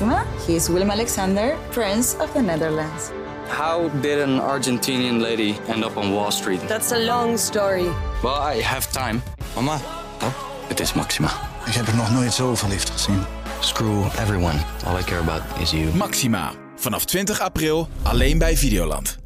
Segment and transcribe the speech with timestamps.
[0.00, 0.24] Maxima.
[0.46, 3.10] He is Willem Alexander, Prince of the Netherlands.
[3.48, 6.60] How did an Argentinian lady end up on Wall Street?
[6.68, 7.88] That's a long story.
[8.22, 9.22] Well, I have time.
[9.54, 9.78] Mama,
[10.22, 10.32] Oh,
[10.68, 11.28] het is Maxima.
[11.66, 13.22] ik heb er nog nooit zo verliefd gezien.
[13.60, 14.58] Screw everyone.
[14.86, 15.94] All I care about is you.
[15.94, 16.52] Maxima.
[16.76, 19.18] Vanaf 20 april alleen bij Videoland.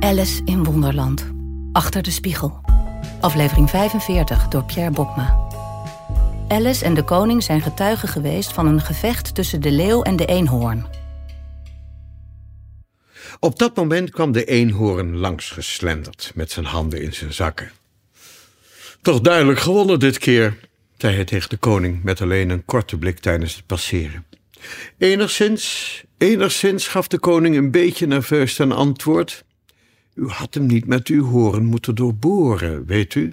[0.00, 1.24] Alice in Wonderland.
[1.72, 2.60] Achter de spiegel.
[3.20, 5.45] Aflevering 45 door Pierre Bokma.
[6.48, 10.26] Alice en de koning zijn getuigen geweest van een gevecht tussen de leeuw en de
[10.26, 10.86] eenhoorn.
[13.40, 17.70] Op dat moment kwam de eenhoorn langs geslenderd met zijn handen in zijn zakken.
[19.02, 20.58] Toch duidelijk gewonnen dit keer,
[20.96, 24.24] zei hij tegen de koning met alleen een korte blik tijdens het passeren.
[24.98, 29.44] Enigszins, enigszins gaf de koning een beetje nerveus ten antwoord.
[30.14, 33.32] U had hem niet met uw hoorn moeten doorboren, weet u?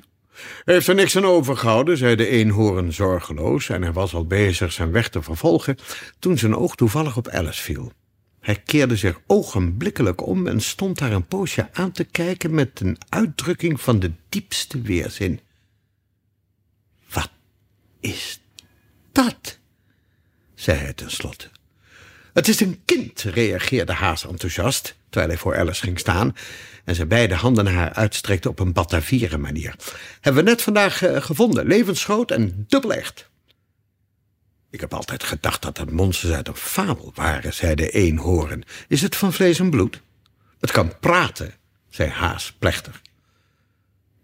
[0.63, 4.91] Heeft er niks aan overgehouden, zei de eenhoorn zorgeloos, en hij was al bezig zijn
[4.91, 5.77] weg te vervolgen
[6.19, 7.91] toen zijn oog toevallig op Alice viel.
[8.39, 12.97] Hij keerde zich ogenblikkelijk om en stond haar een poosje aan te kijken met een
[13.09, 15.39] uitdrukking van de diepste weerzin.
[17.09, 17.31] Wat
[17.99, 18.41] is
[19.11, 19.59] dat?
[20.55, 21.49] zei hij tenslotte.
[22.33, 26.35] Het is een kind, reageerde Haas enthousiast, terwijl hij voor Alice ging staan
[26.83, 29.75] en zijn beide handen naar haar uitstrekte op een Batavieren manier.
[30.21, 33.29] Hebben we net vandaag eh, gevonden, levensgroot en dubbel echt.
[34.69, 38.63] Ik heb altijd gedacht dat het monsters uit een fabel waren, zei de eenhoorn.
[38.87, 40.01] Is het van vlees en bloed?
[40.59, 41.53] Het kan praten,
[41.89, 43.01] zei Haas plechtig.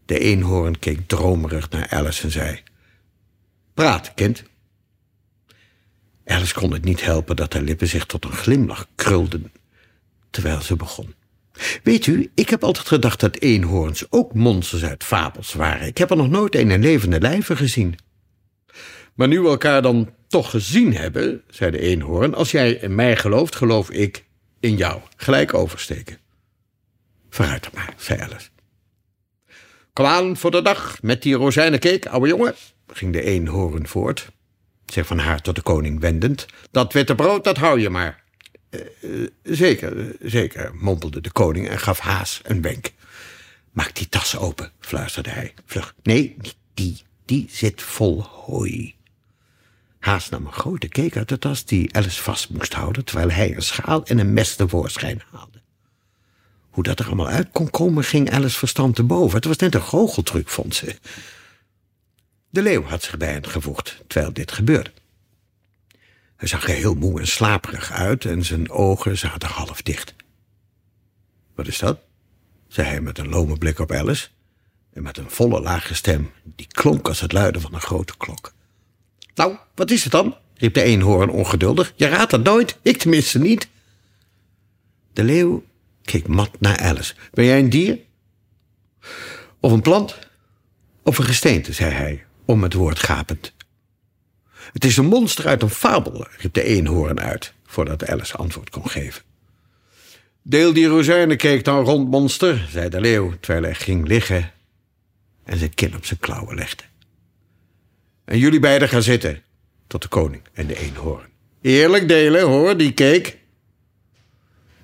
[0.05, 2.63] De eenhoorn keek dromerig naar Alice en zei...
[3.73, 4.44] Praat, kind.
[6.30, 9.52] Alice kon het niet helpen dat haar lippen zich tot een glimlach krulden...
[10.30, 11.13] terwijl ze begon.
[11.83, 15.88] Weet u, ik heb altijd gedacht dat eenhoorns ook monsters uit fabels waren.
[15.88, 17.97] Ik heb er nog nooit een in levende lijven gezien.
[19.13, 22.35] Maar nu we elkaar dan toch gezien hebben, zei de eenhoorn...
[22.35, 24.25] als jij in mij gelooft, geloof ik
[24.59, 25.02] in jou.
[25.16, 26.17] Gelijk oversteken.
[27.30, 28.50] Vooruit dan maar, zei Alice.
[29.94, 32.56] Kom aan voor de dag met die rozijnencake, ouwe jongen,
[32.88, 34.31] ging de eenhoorn voort,
[34.94, 36.45] zich van haar tot de koning wendend.
[36.72, 38.23] Dat witte brood, dat hou je maar.
[38.69, 42.91] "Eh, eh, zeker, zeker, mompelde de koning en gaf Haas een wenk.
[43.72, 45.53] Maak die tas open, fluisterde hij.
[45.66, 45.94] Vlug.
[46.03, 46.35] Nee,
[46.73, 47.07] die.
[47.29, 48.95] Die zit vol hooi.
[49.99, 53.05] Haas nam een grote cake uit de tas die Alice vast moest houden...
[53.05, 55.61] terwijl hij een schaal en een mes tevoorschijn haalde.
[56.69, 59.35] Hoe dat er allemaal uit kon komen, ging Alice verstand te boven.
[59.35, 60.95] Het was net een goocheltruc, vond ze.
[62.49, 64.91] De leeuw had zich bij hen gevoegd, terwijl dit gebeurde.
[66.35, 70.15] Hij zag er heel moe en slaperig uit en zijn ogen zaten half dicht.
[71.55, 71.99] Wat is dat?
[72.67, 74.27] zei hij met een lome blik op Alice...
[74.93, 78.53] en met een volle lage stem die klonk als het luiden van een grote klok.
[79.35, 80.35] Nou, wat is het dan?
[80.55, 81.93] riep de eenhoorn ongeduldig.
[81.95, 83.67] Je raadt dat nooit, ik tenminste niet.
[85.13, 85.63] De leeuw
[86.03, 87.13] keek mat naar Alice.
[87.31, 87.99] Ben jij een dier?
[89.59, 90.19] Of een plant?
[91.03, 93.53] Of een gesteente, zei hij, om het woord gapend.
[94.73, 98.89] Het is een monster uit een fabel, riep de eenhoorn uit, voordat Alice antwoord kon
[98.89, 99.21] geven.
[100.41, 104.51] Deel die rozijnencake dan rond, monster, zei de leeuw, terwijl hij ging liggen
[105.43, 106.83] en zijn kin op zijn klauwen legde.
[108.25, 109.41] En jullie beiden gaan zitten,
[109.87, 111.27] tot de koning en de eenhoorn.
[111.61, 113.35] Eerlijk delen, hoor, die cake.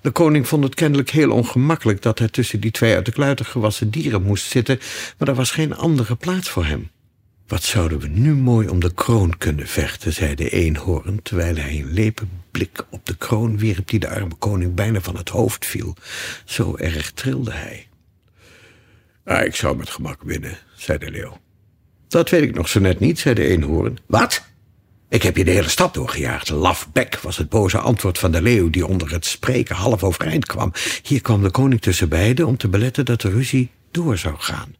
[0.00, 3.44] De koning vond het kennelijk heel ongemakkelijk dat hij tussen die twee uit de kluiten
[3.44, 4.78] gewassen dieren moest zitten,
[5.18, 6.90] maar er was geen andere plaats voor hem.
[7.46, 11.78] Wat zouden we nu mooi om de kroon kunnen vechten, zei de eenhoorn, terwijl hij
[11.78, 15.66] een lepe blik op de kroon wierp die de arme koning bijna van het hoofd
[15.66, 15.96] viel.
[16.44, 17.88] Zo erg trilde hij.
[19.24, 21.38] Ah, ik zou met gemak winnen, zei de leeuw.
[22.08, 23.98] Dat weet ik nog zo net niet, zei de eenhoorn.
[24.06, 24.44] Wat?
[25.08, 26.48] Ik heb je de hele stad doorgejaagd.
[26.48, 28.70] Lafbek was het boze antwoord van de leeuw...
[28.70, 30.72] die onder het spreken half overeind kwam.
[31.02, 34.74] Hier kwam de koning tussen beiden om te beletten dat de ruzie door zou gaan.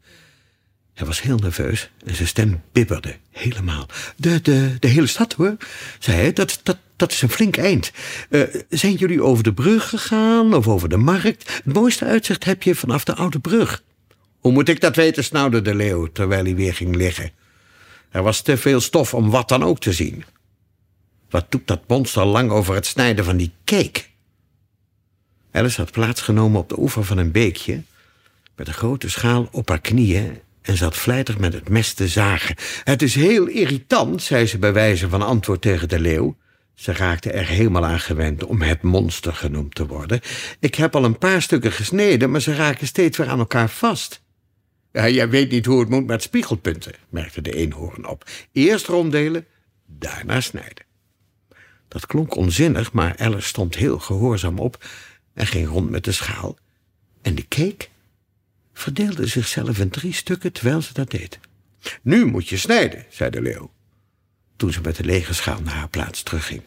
[0.96, 3.88] Hij was heel nerveus en zijn stem bibberde helemaal.
[4.16, 5.56] De, de, de hele stad, hoor,
[5.98, 6.32] zei hij.
[6.32, 7.92] Dat, dat, dat is een flink eind.
[8.30, 11.62] Eh, zijn jullie over de brug gegaan of over de markt?
[11.64, 13.82] Het mooiste uitzicht heb je vanaf de oude brug.
[14.40, 17.30] Hoe moet ik dat weten, snauwde de leeuw, terwijl hij weer ging liggen.
[18.10, 20.24] Er was te veel stof om wat dan ook te zien.
[21.30, 24.02] Wat doet dat monster lang over het snijden van die cake?
[25.52, 27.82] Alice had plaatsgenomen op de oever van een beekje...
[28.56, 30.44] met een grote schaal op haar knieën...
[30.66, 32.56] en zat vlijtig met het mes te zagen.
[32.84, 36.36] Het is heel irritant, zei ze bij wijze van antwoord tegen de leeuw.
[36.74, 40.20] Ze raakte er helemaal aan gewend om het monster genoemd te worden.
[40.60, 44.22] Ik heb al een paar stukken gesneden, maar ze raken steeds weer aan elkaar vast.
[44.92, 48.24] Ja, jij weet niet hoe het moet met spiegelpunten, merkte de eenhoorn op.
[48.52, 49.46] Eerst ronddelen,
[49.86, 50.84] daarna snijden.
[51.88, 54.84] Dat klonk onzinnig, maar Alice stond heel gehoorzaam op
[55.34, 56.56] en ging rond met de schaal.
[57.22, 57.88] En de cake
[58.78, 61.38] verdeelde zichzelf in drie stukken terwijl ze dat deed.
[62.02, 63.70] Nu moet je snijden, zei de leeuw,
[64.56, 66.62] toen ze met de lege schaal naar haar plaats terugging.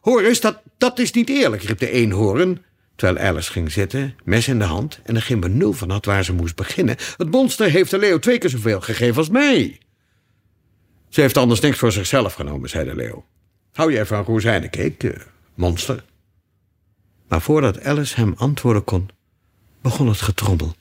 [0.00, 2.64] Hoor eens, dat, dat is niet eerlijk, riep de eenhoorn,
[2.96, 6.24] terwijl Alice ging zitten, mes in de hand, en er geen benul van had waar
[6.24, 6.96] ze moest beginnen.
[7.16, 9.78] Het monster heeft de leeuw twee keer zoveel gegeven als mij.
[11.08, 13.24] Ze heeft anders niks voor zichzelf genomen, zei de leeuw.
[13.72, 15.20] Hou jij van rozijnencake, uh,
[15.54, 16.04] monster?
[17.28, 19.10] Maar voordat Alice hem antwoorden kon,
[19.80, 20.74] begon het getrommel.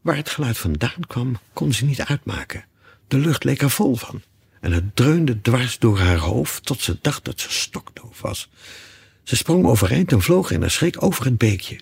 [0.00, 2.64] Waar het geluid vandaan kwam, kon ze niet uitmaken.
[3.08, 4.22] De lucht leek er vol van.
[4.60, 8.48] En het dreunde dwars door haar hoofd tot ze dacht dat ze stokdoof was.
[9.22, 11.80] Ze sprong overeind en vloog in een schrik over het beekje.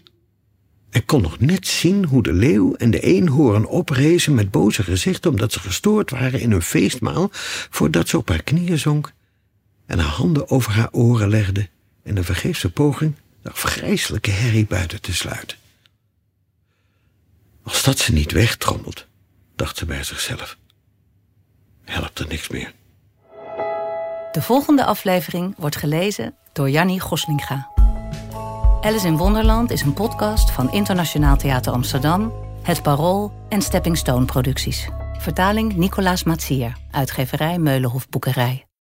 [0.90, 5.30] En kon nog net zien hoe de leeuw en de eenhoorn oprezen met boze gezichten
[5.30, 7.28] omdat ze gestoord waren in hun feestmaal,
[7.70, 9.12] voordat ze op haar knieën zonk
[9.86, 11.68] en haar handen over haar oren legde
[12.04, 15.56] in een vergeefse poging de afgrijselijke herrie buiten te sluiten.
[17.64, 19.06] Als dat ze niet wegtrommelt,
[19.56, 20.58] dacht ze bij zichzelf,
[21.84, 22.72] helpt er niks meer.
[24.32, 27.70] De volgende aflevering wordt gelezen door Jannie Goslinga.
[28.80, 32.32] Alice in Wonderland is een podcast van Internationaal Theater Amsterdam,
[32.62, 34.88] Het Parool en Stepping Stone Producties.
[35.18, 38.66] Vertaling Nicolaas Matsier, uitgeverij Meulenhof Boekerij.